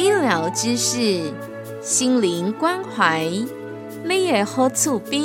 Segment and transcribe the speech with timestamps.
[0.00, 1.20] 医疗知识，
[1.82, 3.28] 心灵关怀，
[4.02, 5.22] 你也好厝边。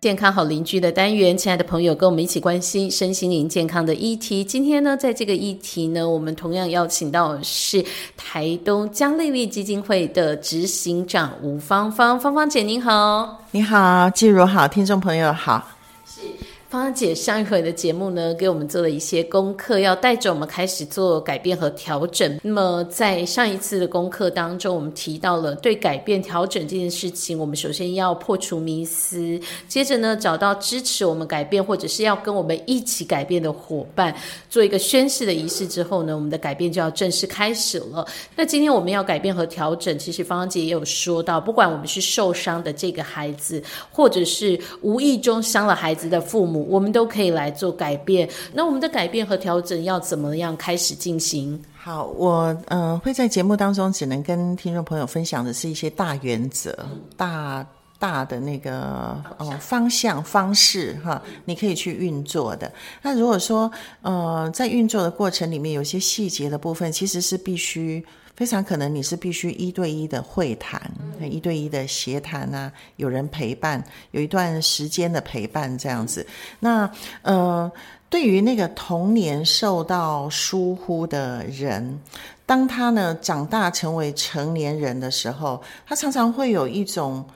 [0.00, 4.44] 健康好邻居的单元，亲爱的朋友，跟我们一起关心身心灵健康的议题。
[4.44, 7.84] 今天呢，在这个议题呢，我们同样邀请到的是
[8.16, 15.77] 台东江丽丽基金会的执行长吴芳芳，芳芳姐您好，你好，季如好，听众朋友好。
[16.68, 22.38] 芳姐上一回的节目呢，给我们做了一些功课，要带着我们开始做改变和调整。
[22.42, 34.14] 那么在上一次的功课当中，我们提到了对改变调整这件事情，我们首先要破除迷思，接着呢找到支持我们改变或者是要跟我们一起改变的伙伴，
[34.50, 38.06] 做一个宣誓的仪式之后呢，我们的改变就要正式开始了。
[38.36, 46.57] 那今天我们要改变和调整，其实芳姐也有说到，不管我们是受伤的这个孩子，或者是无意中伤了孩子的父母。
[46.64, 48.28] 我们都可以来做改变。
[48.52, 51.60] 那我们的改变和调整要怎么样开始进行？
[51.74, 56.76] 好，我嗯会在节目当中只能跟听众朋友分享的是一些大原则、
[57.16, 57.66] 大
[57.98, 62.70] 大的那个哦方向方式哈，你可以去运作的。
[63.02, 63.70] 那如果说
[64.02, 68.04] 呃在运作的过程里面有些细节的部分，其实是必须。
[68.38, 70.80] 非常可能你是必须一对一的会谈，
[71.28, 73.82] 一对一的协谈啊，有人陪伴，
[74.12, 76.24] 有一段时间的陪伴这样子。
[76.60, 76.88] 那
[77.22, 77.68] 呃，
[78.08, 82.00] 对于那个童年受到疏忽的人，
[82.46, 87.26] 当他呢长大成为成年人的时候，他常常会有一种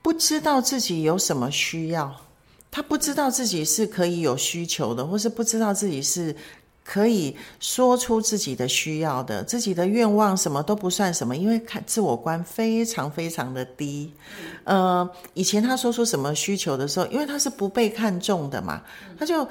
[0.00, 2.10] 不知道自己有什么需要，
[2.70, 6.34] 他不知道自己是可以有需求的，或是不知道自己是。
[6.86, 14.12] 可以说出自己的需要的，自己的愿望什么都不算什么，因为看自我观非常非常的低。
[14.62, 18.80] 呃，以前他说出什么需求的时候，因为他是不被看重的嘛，
[19.18, 19.46] 他就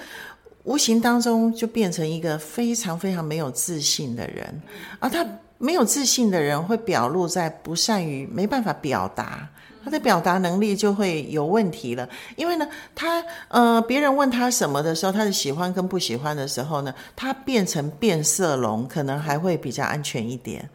[0.63, 4.61] 无形当中就变成一个非常非常没有自信的人。
[4.99, 5.25] 而他
[5.57, 9.47] 没有自信的人，会表露在不善于没办法表达。
[9.85, 20.67] 他的表达能力就会有问题了，因为呢，他呃，别人问他什么的时候，他的喜欢跟不喜欢的时候呢，他变成变色龙，可能还会比较安全一点。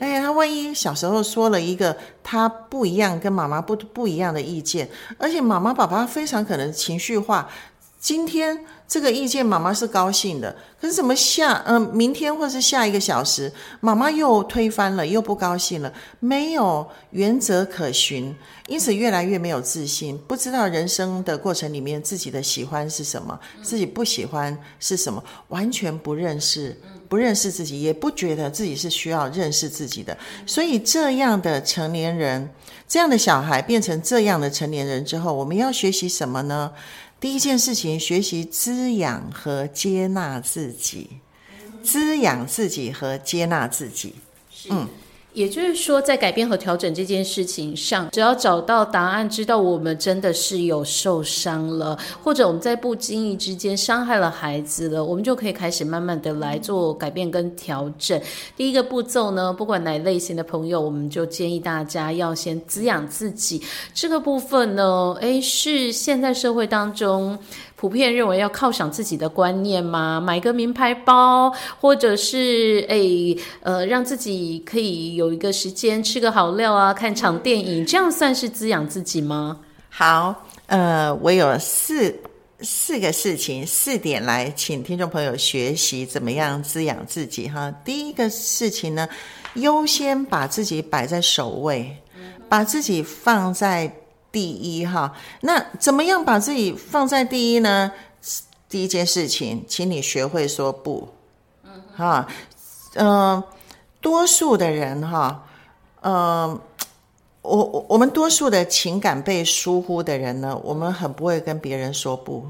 [0.00, 7.48] 哎，他万一小时候说了一个他不一样、跟妈妈不不一样的意见，而且妈妈爸爸非常可能情绪化。
[8.06, 8.56] 今天
[8.86, 18.32] 这个意见，妈妈是高兴的，可是怎么下嗯，明天或是下一个小时，妈妈又推翻了，又不高兴了，没有原则可循，
[18.68, 30.16] 因此越来越没有自信，不知道人生的过程里面自己的喜欢是什么，自己不喜欢是什么，完全不认识，不认识自己，也不觉得自己是需要认识自己的，
[30.46, 32.48] 所以这样的成年人，
[32.86, 36.70] 这样的小孩变成这样的成年人之后，我们要学习什么呢？
[37.26, 41.08] 第一件事情，学习滋养和接纳自己，
[41.82, 44.14] 滋养自己和接纳自己。
[44.70, 44.88] 嗯。
[45.36, 58.18] 也就是说，在改变和调整这件事情上，只要找到答案，知道我们真的是有受伤了，或者我们在不经意之间伤害了孩子了，我们就可以开始慢慢的来做改变跟调整。
[58.56, 63.62] 第一个步骤呢，不管哪类型的朋友，我们就建议大家要先滋养自己。
[63.92, 67.38] 这个部分呢，诶，是现在社会当中。
[67.76, 70.18] 普遍认为要犒赏自己的观念吗？
[70.18, 79.60] 买个名牌包，或者是诶呃，让自己可以有一个时间吃个好料啊，看场电影，这样算是滋养自己吗？
[79.90, 80.34] 好，
[80.68, 82.18] 呃，我有四
[82.60, 87.70] 四个事情，四点来，请听众朋友学习怎么样滋养自己哈。
[87.84, 89.06] 第一个事情呢，
[89.56, 91.94] 优先把自己摆在首位，
[92.48, 93.92] 把自己放在。
[94.36, 97.90] 第一哈，那怎么样把自己放在第一呢？
[98.68, 101.08] 第一件事情，请你学会说不。
[101.64, 102.28] 嗯，哈，
[102.96, 103.42] 嗯，
[104.02, 105.42] 多数的人哈，
[106.02, 106.60] 嗯，
[107.40, 112.46] 我我我们多数的情感被疏忽的人呢，我们很不会跟别人说不。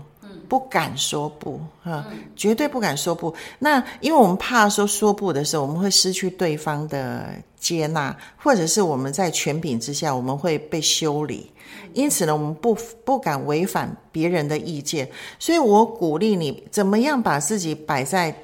[0.46, 2.06] 嗯，不敢说不啊，
[2.36, 3.34] 绝对不敢说不。
[3.58, 11.50] 那因为我们怕说说不的时候，我们会失去对方的接纳，或者是我们在权柄之下，我们会被修理。
[11.92, 15.08] 因此呢，我们不不敢违反别人的意见。
[15.38, 18.34] 所以我鼓励你，怎么样把自己摆在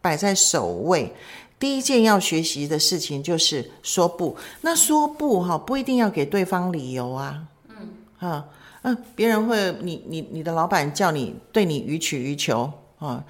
[0.00, 1.12] 摆在首位。
[1.58, 4.36] 第一件要学习的事情就是说不。
[4.60, 7.40] 那说不哈，不一定要给对方理由啊。
[7.68, 8.44] 嗯啊
[8.82, 13.24] 嗯，别人会你你你的老板叫你对你予取予求啊，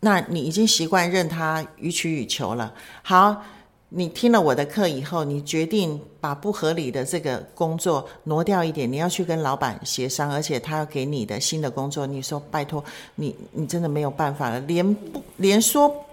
[0.00, 2.72] 那你已经习惯任他予取予求了。
[3.02, 3.42] 好，
[3.90, 12.84] 你听了我的课以后，你决定把不合理的这个工作挪掉一点，你要去跟老板协商，而且他要给你的新的工作，你说拜托
[13.14, 16.04] 你你真的没有办法了，连不连说。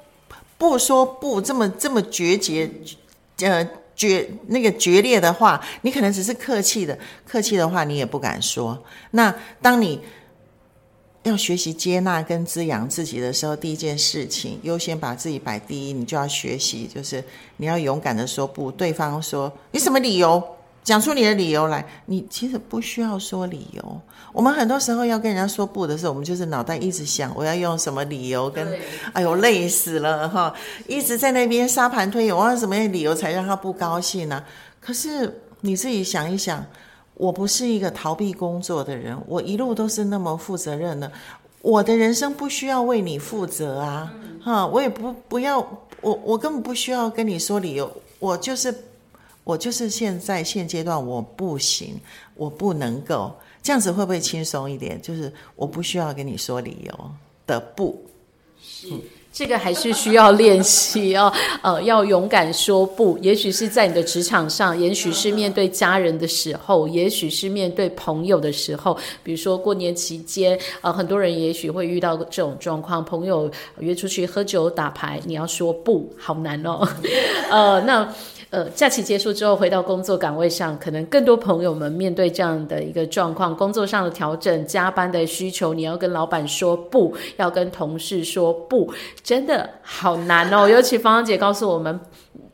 [0.59, 2.67] 不说不这么这么决绝，
[3.41, 3.63] 呃
[3.97, 8.81] 决那个决裂的话，你可能只是客气的，客气的话你也不敢说。
[9.11, 9.99] 那当你
[11.23, 17.21] 要学习接纳跟滋养自己的时候，第一件事情优先把自己摆第一，你就要学习，就是
[17.57, 18.71] 你要勇敢的说不。
[18.71, 20.41] 对方说你什么理由？
[20.87, 24.01] 讲出你的理由来，你其实不需要说理由。
[24.31, 28.65] 我们很多时候要跟人家说不的时候，我们就是脑袋一直想我要用什么理由，跟
[29.11, 30.53] 哎呦累死了哈，
[30.87, 34.41] 一直在那边沙盘推演，我要什么理由才让他不高兴呢？
[34.79, 36.65] 可是你自己想一想，
[37.15, 41.11] 我不是一个逃避工作的人，我一路都是那么负责任的，
[41.61, 45.59] 我的人生不需要为你负责啊，哈，我也不不要，
[45.99, 48.73] 我我根本不需要跟你说理由，我就是。
[49.47, 51.97] 我就是现在现阶段我不行，
[52.35, 53.33] 我不能够
[53.63, 55.01] 这样子，会不会轻松一点？
[55.01, 57.11] 就是我不需要跟你说理由
[57.45, 58.05] 的不。
[58.61, 58.89] 是
[59.31, 63.17] 这个还是需要练习哦，呃，要勇敢说不。
[63.19, 68.97] 也许是在你的职场上，也许是面对家人的时候，也许是面对朋友的时候。
[69.23, 76.85] 比如说过年期间，呃，很多人也许会遇到这种状况，朋友约出去喝酒打牌，你要说不好难哦。
[77.49, 78.13] 呃，那。
[78.49, 90.67] 呃，假期结束之后回到工作岗位上，可能更多朋友们面对这样的一个状况：工作上的调整、加班的需求，你要跟老板说不，要跟同事说不，真的好难哦。
[90.67, 91.99] 尤其芳芳姐告诉我们。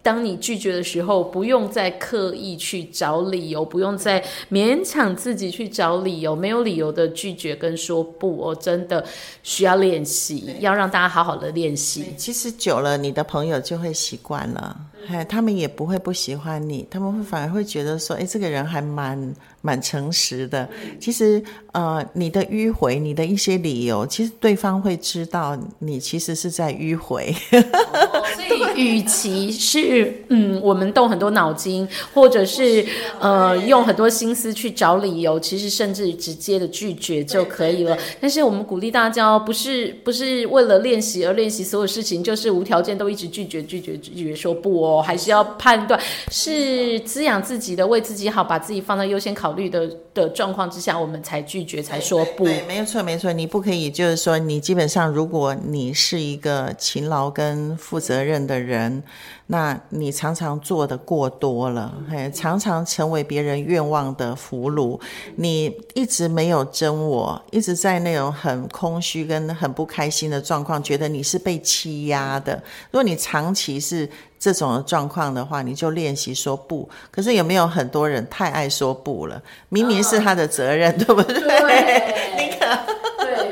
[0.04, 4.22] 当你拒绝的时候，不用再刻意去找理由，不用再
[4.52, 9.04] 勉强自己去找理由，没有理由的拒绝跟说不，我真的
[9.42, 12.14] 需要练习，要让大家好好的练习。
[12.18, 14.78] 其实久了，你的朋友就会习惯了，
[15.08, 20.70] 哎，他们也不会不喜欢你，他们会反而会觉得说，哎，这个人还蛮蛮诚实的。
[21.00, 27.34] 其实，呃，你的迂回，你的一些理由，其实对方会知道你其实是在迂回。
[27.50, 32.86] 所以，与其是嗯，我们动很多脑筋，或者是
[33.20, 37.98] 呃用很多心思去找理由，其实甚至直接的拒绝就可以了。
[38.20, 45.98] 但是我们鼓励大家，不是不是为了练习而练习所有事情，就是无条件都一直拒绝拒绝拒绝说不哦，还是要判断
[46.30, 52.44] 是滋养自己的，为自己好，把自己放在优先考虑的的状况之下，我们才拒绝才说不。
[52.46, 59.02] 对，没有错没错，你不可以就是说，你基本上如果你是一个勤劳跟负责任的人。
[59.48, 65.00] 那你常常做的过多了，嘿，常常成为别人愿望的俘虏。
[65.36, 72.54] 你一直没有真我，一直在那种很空虚跟很不开心的状况，觉得你是被欺压的。
[72.90, 74.10] 如果你长期是
[74.40, 76.88] 这种状况的话，你就练习说不。
[77.12, 79.42] 可是有没有很多人太爱说不了？
[79.70, 81.36] 明明是他的责任，对不对？
[82.40, 82.66] 你可。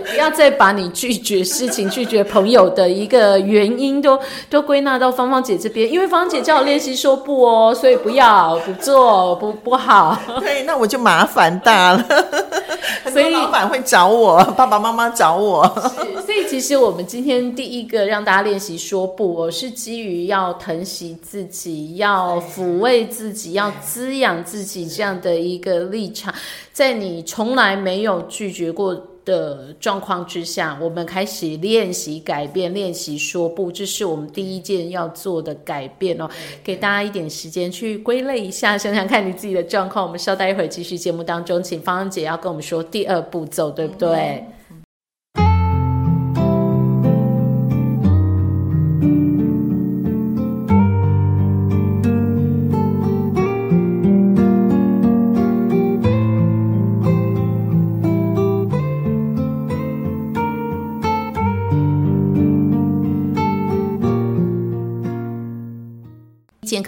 [0.10, 10.18] 不要再把你拒绝事情、拒绝朋友的一个原因都 都归纳到芳芳姐这边，因为芳芳姐叫我练习说不哦，所以不要、不做、不不好。
[10.40, 12.06] 对，那我就麻烦大了。
[13.12, 15.66] 所以老板会找我，爸爸妈妈找我。
[16.26, 26.34] 所以其实我们今天第一个让大家练习说不，我是基于要疼惜自己、要抚慰自己、要滋养自己这样的一个立场，
[26.72, 29.08] 在你从来没有拒绝过。
[29.32, 36.30] 的状况之下，我们开始练习改变，练习说不，这是我们第一件要做的改变哦。
[36.62, 40.06] 给大家一点时间去归类一下，想想看你自己的状况。
[40.06, 44.10] 我们稍待一会儿，继续节目当中，请芳芳姐要跟我们说第二步骤，对不对？
[44.10, 44.61] 健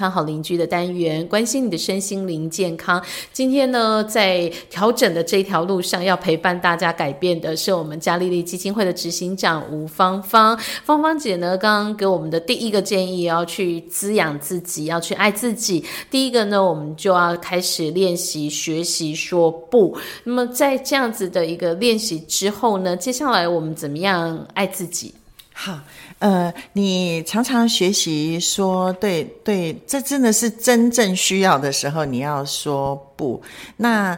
[0.04, 3.02] 康好邻居的单元，关心你的身心灵健康。
[3.32, 10.60] 今天呢，在调整的这条路上，要陪伴大家改变的是我们嘉丽丽基金会的执行长吴芳芳。
[10.84, 15.82] 芳芳姐呢，刚刚给我们的第一个建议，要去滋养自己，要去爱自己。
[16.12, 19.98] 第一个呢，我们就要开始练习学习说不。
[20.26, 25.14] 那么在这样子的一个练习之后呢，接下来我们怎么样爱自己？
[25.54, 25.80] 好，
[26.20, 33.42] 呃，你常常学习说对对，这真的是真正需要的时候，你要说不。
[33.78, 34.18] 那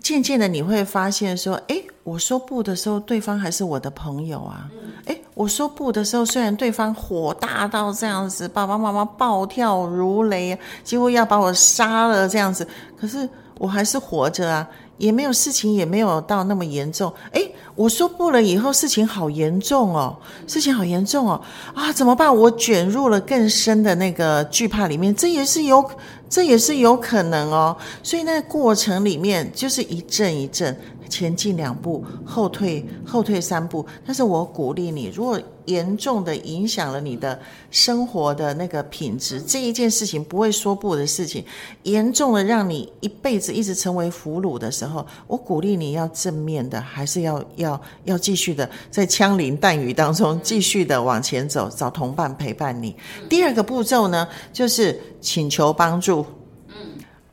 [0.00, 4.70] 渐渐的你会发现说，诶，我说不的时候，对方还是我的朋友啊。
[5.06, 12.66] 诶，我说不的时候，虽然对方火大到这样子，爸爸妈妈暴跳如雷，几乎要把我杀了这样子，
[12.96, 14.68] 可是我还是活着啊。
[14.98, 17.12] 也没有事情，也没有到那么严重。
[17.32, 17.42] 哎，
[17.74, 21.40] 我说不了以后，事情好严重哦，事情好严重哦，
[21.74, 22.34] 啊，怎么办？
[22.34, 25.82] 我卷入了更深的那个惧怕里面，这也是有，
[26.28, 27.76] 这也是有可能哦。
[28.02, 30.78] 所以那过程里面就是一阵一阵。
[31.08, 33.84] 前进两步，后退后退三步。
[34.06, 37.38] 但是我鼓励你，如果严重的影响了你的
[37.70, 41.44] 生活的那个品质，这一件事情不会说不的事情，
[41.82, 52.96] 严重的让你一辈子一直成为俘虏的时候，我鼓励你要正面的，还是要要要继续的在枪林弹雨当中继续的往前走，找同伴陪伴你。
[53.28, 56.24] 第二个步骤呢，就是请求帮助。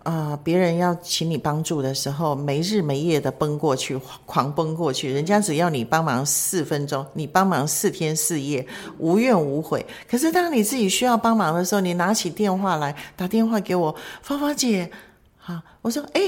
[0.05, 5.11] 啊，别人要请你帮助的时候，没日没夜的奔过去，狂奔过去。
[5.11, 8.63] 人家只要你帮忙四分钟，你帮忙四天四夜，
[8.99, 9.83] 无怨无悔。
[10.07, 14.91] 可是当你自己需要帮忙的时候，你拿起电话来，打电话给我，芳芳姐，
[15.39, 16.21] 好，我说，哎，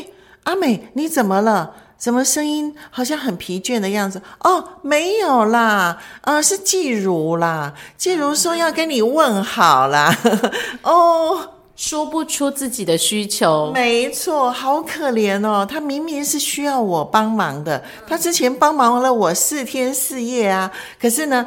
[0.46, 1.72] 阿美，你怎么了？
[2.00, 4.20] 怎么声音好像很疲倦的样子？
[4.40, 10.18] 哦，没有啦，啊，是季如啦，季如说要跟你问好啦，
[10.82, 11.52] 哦。
[11.78, 15.64] 说不出自己的需求，没错，好可怜哦。
[15.64, 20.70] 他明明是需要我帮忙的，他之前帮忙了我四天四夜啊。
[21.00, 21.46] 可是呢，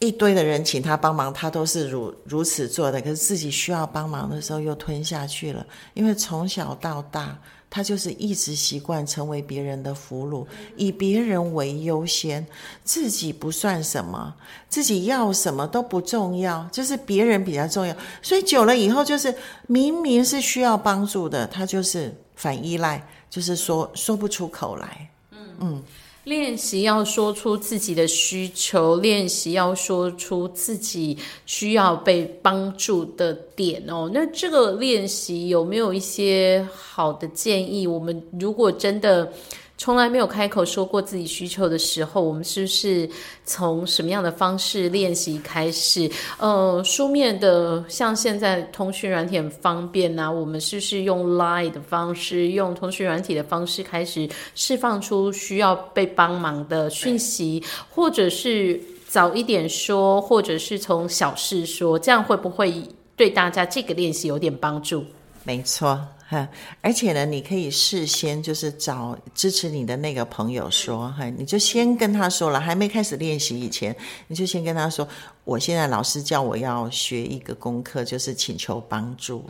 [0.00, 3.00] 一堆的人请他帮忙，他都是如如此做的。
[3.00, 5.64] 可是自己需要帮忙的时候，又吞下去了，
[5.94, 7.38] 因为从小到大。
[7.70, 10.46] 他就是一直习惯成为别人的俘虏，
[10.76, 12.46] 以别人为优先，
[12.84, 14.34] 自己不算什么，
[14.68, 17.94] 自己要什么都不重要，就是别人比较重要。
[18.22, 19.34] 所以久了以后，就是
[19.66, 25.10] 明明是需要帮助的，他就是反依赖，就是说说不出口来。
[25.32, 25.82] 嗯嗯。
[26.28, 31.16] 练习要说出自己的需求，练习要说出自己
[31.46, 34.10] 需要被帮助的点哦。
[34.12, 37.86] 那这个练习有没有一些好的建议？
[37.86, 39.32] 我们如果真的。
[39.78, 43.08] 从来没有开口说过自己需求的时候，我们是不是
[43.44, 46.10] 从什么样的方式练习开始？
[46.38, 62.82] 呃，书面的，像现在通讯软体很方便呐，我们是不是用 Line 的方式，用通讯软体的方式开始释放出需要被帮忙的讯息，或者是早一点说，或者是从小事说，这样会不会
[63.14, 65.04] 对大家这个练习有点帮助？
[65.44, 65.96] 没错。
[66.30, 66.46] 哈，
[66.82, 75.08] 而且呢，你可以事先就是找支持你的那个朋友说，哈，你就先跟他说了，还没开始练习以前，你就先跟他说，
[75.44, 79.42] 我现在老师叫我要学一个功课，就是请求帮助，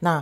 [0.00, 0.20] 那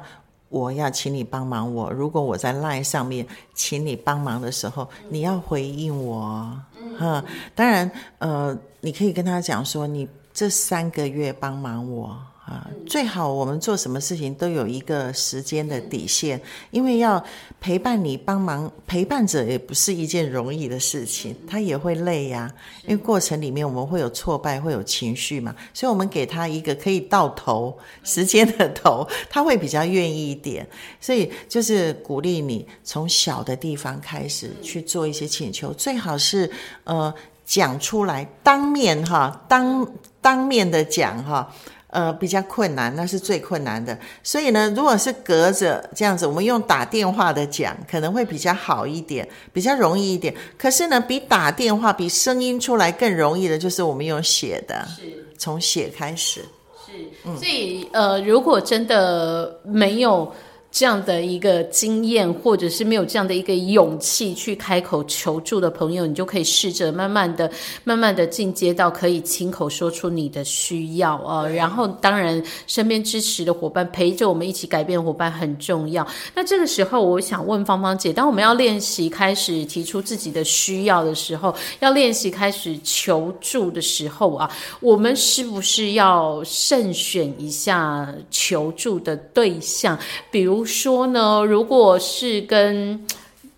[0.51, 6.55] 我要请你帮忙我，如果我在 LINE 上面请你帮忙的时候，你要回应我，
[6.99, 12.15] 哈，当然，呃，你可以跟他讲说，你这三个月帮忙我。
[12.47, 16.39] 啊，最好我们做什么事情都有一个时间的底线，
[16.71, 17.25] 因为要
[17.59, 22.53] 陪伴你、帮忙陪伴者也不是一件容易的事情，他也会累呀。
[22.83, 30.69] 因为过程里面我们会有挫败，会有情绪嘛，所以我们给他一个可以到头时间的头，他会比较愿意一点。
[31.01, 36.51] 所以就是鼓励你从小的地方开始去做一些请求，最好是
[36.85, 37.15] 呃
[37.47, 41.51] 讲出来，当面哈，当当面的讲哈。
[41.95, 43.97] 呃，比较困难，那是最困难的。
[44.23, 50.35] 所以呢，如果是隔着这样子，我们用打电话的讲，可能会比较好一点，比较容易一点。
[50.59, 56.45] 可是呢，比打电话、比声音出来更容易的，就是我们用写的，是从写开始。
[56.85, 60.31] 是，所以呃，如果真的没有。
[60.75, 67.49] 这样的一个经验，或者是没有这样的一个勇气去开口求助的朋友，你就可以试着慢慢的、
[67.85, 71.47] 慢慢的进阶到可以亲口说出你的需要啊。
[71.47, 76.05] 然后，当然身边支持的伙伴陪着我们一起改变伙伴很重要。
[76.35, 84.51] 那这个时候，我想问芳芳姐，当我们要练习开始提出自己的需要的时候，要练习开始求助的时候啊，
[84.81, 89.97] 我们是不是要慎选一下求助的对象？
[90.33, 90.64] 比如。
[90.65, 93.05] 说呢，如果是跟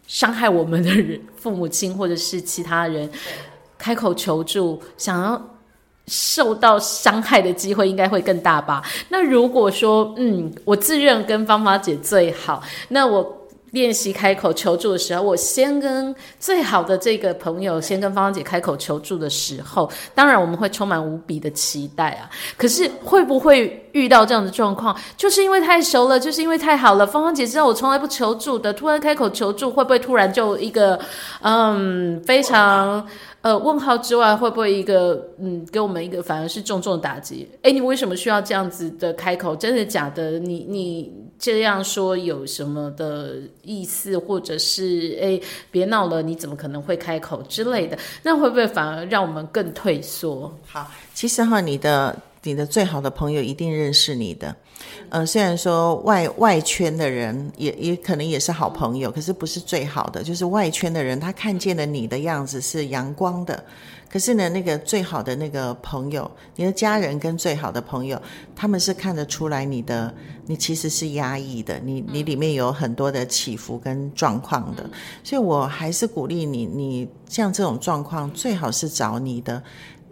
[0.06, 3.10] 伤害我们的人、父母亲或者是其他人
[3.78, 5.40] 开口求助，想要
[6.06, 8.82] 受到伤害的机会应该会更大吧？
[9.08, 13.34] 那如果说，嗯，我自认跟芳芳姐最好，那我。
[13.72, 22.30] 练习开口求助的时候，我先跟最好的这个朋友，先跟芳芳姐开口求助的时候，当然我们会充满无比的期待啊。
[22.56, 24.95] 可是会不会遇到这样的状况？
[25.17, 27.07] 就是因为太熟了，就是因为太好了。
[27.07, 31.00] 芳芳姐知道我从来不求助的，突然开口求助，会不会突然就一个
[31.41, 33.07] 嗯非常
[33.41, 37.49] 呃问号之外，会不会一个嗯给我们一个反而是重重的打击？
[37.62, 39.57] 哎，你为什么需要这样子的开口？
[39.57, 40.38] 真的假的？
[40.38, 41.26] 你你。
[41.38, 45.38] 这样说有什么的意思，或者是哎，
[45.71, 47.99] 别闹了，你怎么可能会开口之类的？
[48.23, 50.50] 那会不会反而让我们更退缩？
[50.67, 52.17] 好，其实哈，你的
[52.49, 54.55] 你的最好的朋友一定认识你的，
[55.09, 63.65] 呃，虽然说外外圈的人也也可能也是好朋友，可是不是最好的，就是外圈的人他看见了你的样子是阳光的。
[64.09, 68.21] 可是呢，那个最好的那个朋友，你的家人跟最好的朋友，
[68.55, 70.15] 他们是看得出来你的，
[70.47, 74.88] 你其实是压抑的，你你里面有很多的起伏跟状况的，
[75.25, 79.61] 所以我还是鼓励你，你像这种状况，最好是找你的。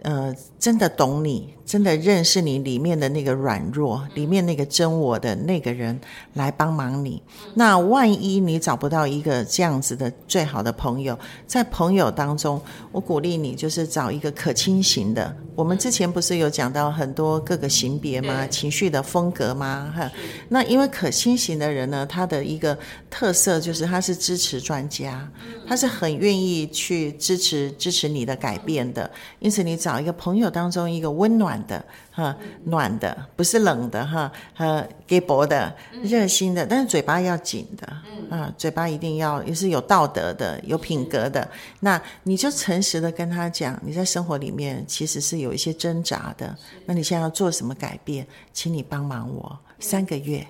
[0.05, 5.99] 呃，真的懂你，真的认识你里面的那个软弱，里面那个真我的那个人
[6.33, 7.19] 来帮忙你。
[7.55, 15.35] 那万一你找不到一个这样子的最好的朋友，在朋友当中，我鼓励你就是找一个可亲型的。
[15.55, 18.45] 我们之前不是有讲到很多各个型别吗？
[18.45, 19.91] 情绪的风格吗？
[19.95, 20.11] 哈，
[20.49, 22.77] 那因为可亲型的人呢，他的一个
[23.09, 25.27] 特色就是他是支持专家，
[25.67, 29.09] 他是很愿意去支持支持你的改变的。
[29.39, 31.83] 因此，你找一个朋友当中一个温暖的。
[32.11, 32.33] 哈，
[32.63, 37.85] 暖的不是冷的哈，呃，给薄的，热心的，但是嘴巴要紧的，
[38.29, 41.45] 啊，嘴巴一定要也是有道德的，有品格的。
[41.81, 46.55] 那你就诚实的跟他讲，你在生活里面其实是有一些挣扎的。
[46.85, 48.25] 那你现在要做什么改变？
[48.53, 50.47] 请你帮忙我三个月。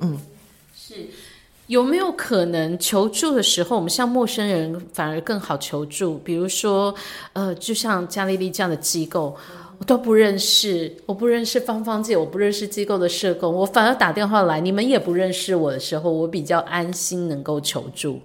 [0.00, 0.18] 嗯，
[0.76, 1.08] 是
[1.66, 6.18] 有没有可能求助的时候，我们向陌生人反而更好求助？
[6.18, 6.94] 比如说，
[7.32, 9.36] 呃，就像加利利这样的机构。
[9.76, 18.20] 我都不认识，我不认识芳芳姐，我不认识机构的社工，我反而打电话来，你们也不认识我的时候，我比较安心能够求助。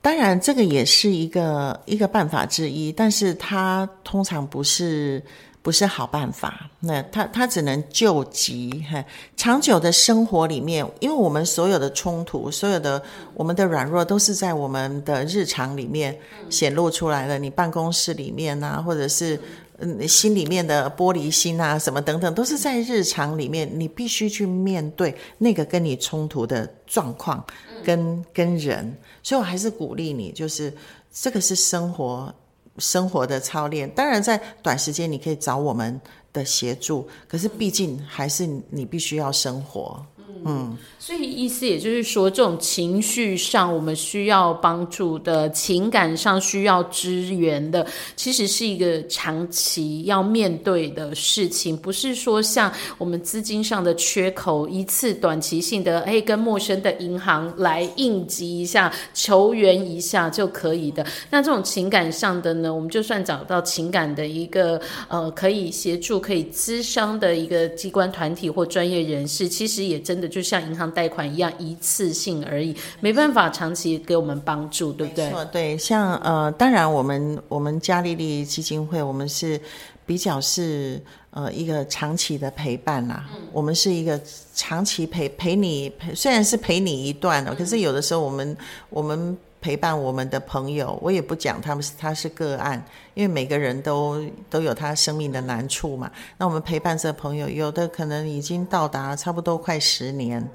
[0.00, 5.22] 当然，这个也是一个一个办法之一，但是它通常不是
[5.66, 6.70] 不是好办法。
[6.78, 8.84] 那他他只能救急。
[8.88, 9.04] 哈，
[9.36, 13.02] 长久的生活里面，因为我们所有的冲突，所有的
[13.34, 16.16] 我们的软弱，都是在我们的日常里面
[16.48, 17.36] 显露出来的。
[17.36, 19.36] 你办公室里面啊，或者是。
[19.78, 27.44] 嗯，心里面的玻璃心啊，什么等等，都是在日常里面，你必须去面对那个跟你冲突的状况，
[27.84, 28.96] 跟跟人。
[29.22, 30.72] 所以我还是鼓励你，就是
[31.12, 32.34] 这个是生活
[32.78, 33.90] 生活的操练。
[33.90, 36.00] 当然，在短时间你可以找我们
[36.32, 40.04] 的协助，可是毕竟还是你必须要生活。
[40.46, 61.04] 嗯，所以意思也就是说，这种情绪上我们需要帮助的，情感上需要支援的，其实是一个长期要面对的事情，不是说像我们资金上的缺口，一次短期性的，哎，跟陌生的银行来应急一下、求援一下就可以的。
[61.28, 70.35] 那这种情感上的呢，我们就算找到情感的一个呃可以协助、可以咨商的一个机关团体或专业人士，其实也真的。
[70.36, 75.24] 就像银行贷款一样，一次性而已，没办法长期给我们帮助，对不对？
[75.24, 79.58] 没错对，像呃，当然我们我们嘉利利基金会，我们是
[80.04, 83.24] 比较是呃一个长期的陪伴啦。
[83.50, 84.20] 我们是一个
[84.54, 88.54] 长期陪陪你陪，虽然是陪你一段了，可是有的时候我们
[88.90, 89.34] 我们。
[89.60, 96.10] 陪伴我们的朋友，我也不讲他们是他是个案，因为每个人都都有他生命的难处嘛。
[96.38, 100.46] 那我们陪伴这朋友，有的可能已经到达差不多快十年，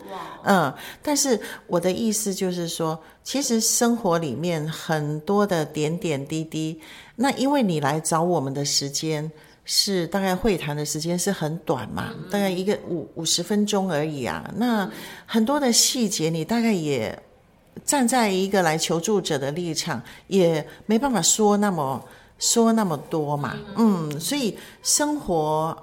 [0.44, 0.74] 嗯。
[1.02, 6.80] 但是我的意思就是说，其实生活里面很多的点点滴滴，
[7.16, 9.32] 那因为你来找我们的时间。
[9.64, 14.52] 是大概会谈的时间是很短嘛，大概一个五五十分钟而已啊。
[14.58, 14.90] 那
[15.28, 17.18] 很多的细节，你大概也
[17.84, 22.04] 站在一个来求助者的立场，也没办法说那么
[22.40, 23.56] 说那么多嘛。
[23.76, 25.78] 嗯，所以生活。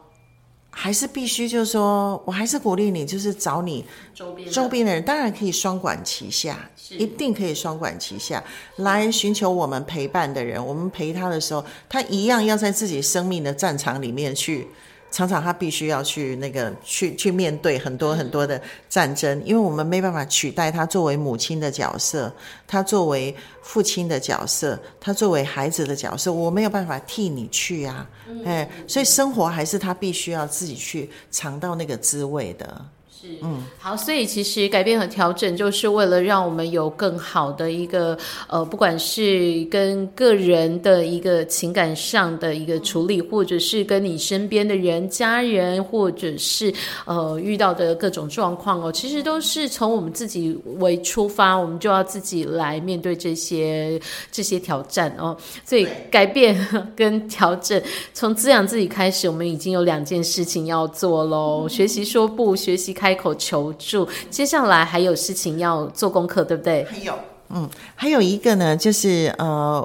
[0.71, 8.41] 还是必须，就是说，我还是鼓励你，就是找你周边周边的人，当然可以双管齐下，一定可以双管齐下
[8.77, 10.65] 来寻求我们陪伴的人。
[10.65, 14.69] 我们陪他的时候，他一样要在自己生命的战场里面去。
[15.11, 22.33] 常常他必须要去那个去去面对很多很多的战争，因为我们没办法取代他作为母亲的角色，
[22.67, 28.09] 他作为父亲的角色，他作为孩子的角色，我没有办法替你去啊，
[28.45, 32.85] 哎，所以生活还是他必须要自己去尝到那个滋味的。
[33.21, 46.73] 是，嗯，好，所以其实改变和调整，就是为了让我们有更好的一个，呃，不管是跟个人的一个情感上的一个处理，或者是跟你身边的人、家人，或者是
[47.07, 54.01] 呃遇到的各种状况哦，其实都是从我们自己为出发，我们就要自己来面对这些
[54.31, 55.37] 这些挑战哦。
[55.65, 56.57] 所以改变
[56.95, 57.83] 跟调整，
[58.15, 63.08] 从滋养自己开始，我们已经有两件事情要做喽：学习说不，学习开。
[63.09, 66.85] 开口求助，接下来还有事情要做功课，对不对？
[66.85, 67.19] 还有，
[67.49, 69.81] 嗯，还有一个呢，就是呃，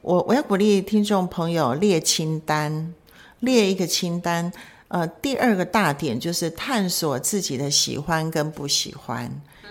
[0.00, 2.94] 我我要鼓励听众朋友列清单，
[3.40, 4.52] 列一个清单。
[4.88, 9.30] 呃，第二个大点就是探索自己的喜欢跟不喜欢。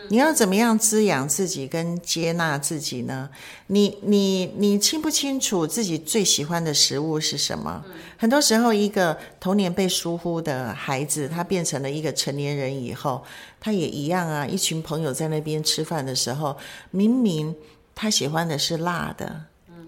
[0.09, 3.29] 你要怎么样滋养自己跟接纳自己呢？
[3.65, 7.83] 你你你清不清楚自己最喜欢的食物是什么？
[8.15, 13.21] 很多时候，一个童年被疏忽的孩子，他变成了一个成年人以后，
[13.59, 14.45] 他也一样啊。
[14.45, 16.55] 一群朋友在那边吃饭的时候，
[16.91, 17.53] 明明
[17.93, 19.41] 他喜欢的是辣的，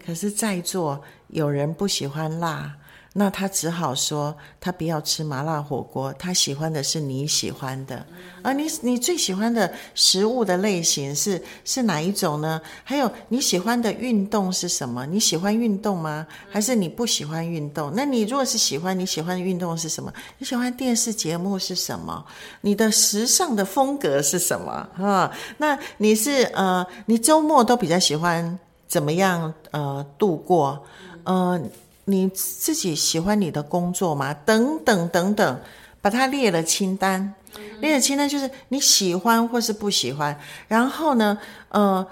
[0.05, 2.75] 可是在座有人不喜欢辣。
[3.19, 8.05] 那他只好说，他不要吃麻辣火锅，他喜欢的是你喜欢的。
[8.41, 12.61] 而你你最喜欢的食物的类型是是哪一种呢？
[12.81, 15.05] 还有你喜欢的运动是什么？
[15.05, 16.25] 你喜欢运动吗？
[16.49, 17.91] 还是你不喜欢运动？
[17.93, 20.13] 那你如果是喜欢，你喜欢的运动是什么？
[20.37, 22.25] 你喜欢电视节目是什么？
[22.61, 24.71] 你的时尚的风格是什么？
[24.97, 30.81] 啊，那你是呃，你周末都比较喜欢怎么样呃度过？
[31.25, 31.69] 嗯。
[32.09, 34.33] 你自己喜欢你的工作吗？
[34.43, 35.61] 等等等等，
[36.01, 37.35] 把它列了清单，
[37.79, 40.35] 列了清单就是你喜欢或是不喜欢。
[40.67, 41.37] 然后呢，
[41.69, 42.05] 呃，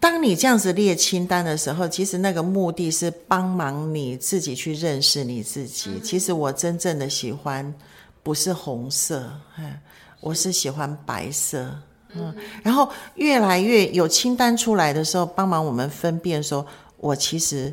[0.00, 6.00] 当你这样子列清单的时候，其实那个目的是帮忙你自己去认识你自己。
[6.02, 7.74] 其实我真正的喜欢
[8.22, 9.78] 不是红色，哎，
[10.20, 11.70] 我是喜欢白色。
[12.14, 17.70] 嗯，然后越来越有清单出来的时候，帮忙我们分辨说，我其实。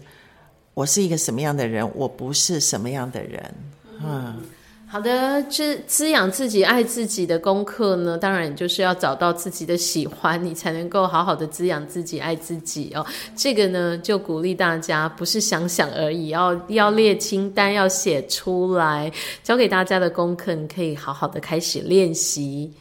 [0.73, 1.89] 我是一个什么样的人？
[1.95, 3.53] 我不是什么样的人。
[4.01, 4.41] 嗯，
[4.87, 13.05] 好的，滋滋养自己、爱自己的功课呢，当然就是要找到自己的喜欢，你才能够好好的滋养自己、爱自己哦。
[13.35, 19.11] 这个呢，就鼓励大家，不是想想而已，要要列清单，要写出来，
[19.43, 22.71] 教给大家的功课，你可以好好的开始练习。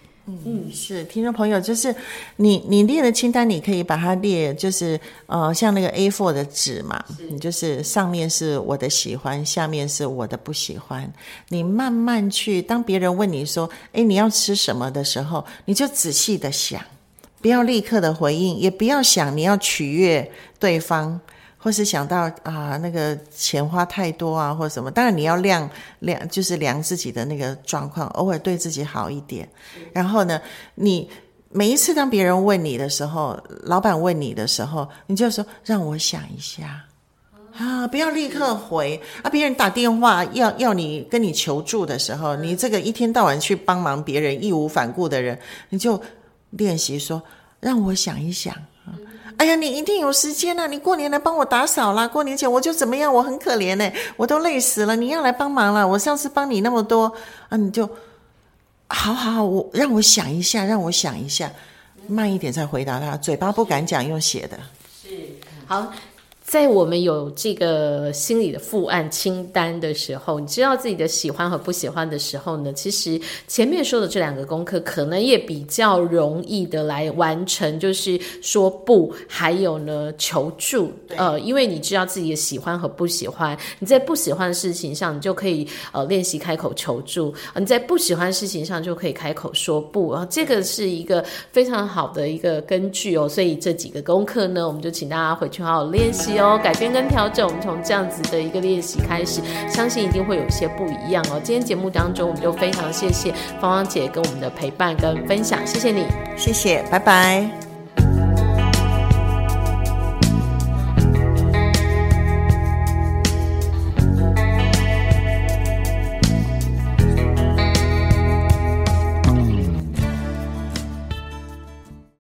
[0.45, 1.95] 嗯，是听众朋友，就是
[2.37, 11.11] 你你列的清单，你可以把它列，就是呃，像那个 A4 的纸嘛，你就是上面是我的喜欢，下面是我的不喜欢。
[11.49, 16.79] 你慢慢去，当别人问你说，哎，你要吃什么的时候，你就仔细的想，
[17.41, 21.19] 不要立刻的回应，也不要想你要取悦对方。
[21.59, 25.69] 或是想到啊，那个钱花太多啊，或者什么，当然你要量
[25.99, 29.49] 量，就是量自己的那个状况，偶尔对自己好一点。
[29.93, 30.41] 然后呢，
[30.77, 31.11] 你
[31.51, 36.85] 每一次当别人问你的时候，老板问你的时候，你就说让我想一下
[37.57, 39.29] 啊，不要立刻回啊。
[39.29, 45.37] 别人打电话要要你跟你求助的时候，你这个一天到晚去帮忙别人义无反顾的人，
[45.71, 46.01] 你就
[46.51, 47.21] 练习说
[47.59, 48.55] 让我想一想。
[49.39, 50.67] 哎呀，你一定有时间啊！
[50.67, 53.13] 你过年来帮我打扫啦，过年前我就怎么样？
[53.13, 54.97] 我很可怜呢，我都累死了。
[54.97, 57.13] 你要来帮忙了，我上次帮你那么多
[57.49, 57.87] 啊，你就
[58.89, 61.51] 好好好，我让我想一下，让我想一下，
[62.09, 63.17] 慢一点再回答他。
[63.17, 64.59] 嘴巴不敢讲，用写的。
[65.03, 65.11] 是
[65.67, 65.93] 好。
[66.49, 90.09] 在我们有这个心理的负案清单的时候，你知道自己的喜欢和不喜欢的时候呢，其实前面说的这两个功课可能也比较容易的来完成，就是说不，还有呢求助，呃，因为你知道自己的喜欢和不喜欢，你在不喜欢的事情上，你就可以呃练习开口求助；你在不喜欢的事情上，就可以开口说不。
[90.09, 93.29] 啊，这个是一个非常好的一个根据哦。
[93.29, 96.38] 所以这几个功课呢，我们就请大家回去好好练习。
[96.39, 96.59] 哦。
[96.63, 101.41] 改变跟调整，我们从这样子的一个练习开始，相信一定会有一些不一样哦。
[101.43, 106.05] 今天节目当中，我们就非常谢谢芳芳姐跟我们的陪伴跟分享，谢谢你，
[106.37, 107.68] 谢谢，拜拜。